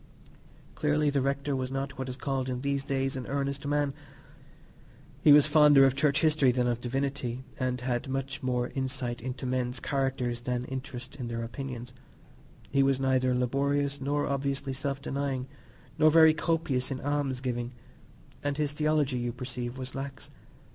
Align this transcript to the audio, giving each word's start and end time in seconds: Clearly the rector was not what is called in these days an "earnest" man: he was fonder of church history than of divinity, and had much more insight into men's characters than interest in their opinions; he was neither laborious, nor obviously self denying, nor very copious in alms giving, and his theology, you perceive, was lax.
Clearly 0.73 1.11
the 1.11 1.21
rector 1.21 1.55
was 1.55 1.69
not 1.69 1.99
what 1.99 2.09
is 2.09 2.15
called 2.17 2.49
in 2.49 2.61
these 2.61 2.83
days 2.83 3.15
an 3.15 3.27
"earnest" 3.27 3.67
man: 3.67 3.93
he 5.21 5.31
was 5.31 5.45
fonder 5.45 5.85
of 5.85 5.93
church 5.95 6.21
history 6.21 6.51
than 6.51 6.65
of 6.65 6.81
divinity, 6.81 7.43
and 7.59 7.79
had 7.81 8.09
much 8.09 8.41
more 8.41 8.71
insight 8.73 9.21
into 9.21 9.45
men's 9.45 9.79
characters 9.79 10.41
than 10.41 10.65
interest 10.65 11.17
in 11.17 11.27
their 11.27 11.43
opinions; 11.43 11.93
he 12.71 12.81
was 12.81 12.99
neither 12.99 13.35
laborious, 13.35 14.01
nor 14.01 14.25
obviously 14.25 14.73
self 14.73 15.03
denying, 15.03 15.45
nor 15.99 16.09
very 16.09 16.33
copious 16.33 16.89
in 16.89 16.99
alms 17.01 17.39
giving, 17.39 17.71
and 18.43 18.57
his 18.57 18.71
theology, 18.73 19.19
you 19.19 19.31
perceive, 19.31 19.77
was 19.77 19.93
lax. 19.93 20.31